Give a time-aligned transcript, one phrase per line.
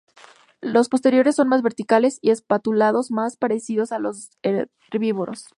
[0.63, 5.45] Los posteriores son más verticales y espatulados más parecidos a los de los herbívoros.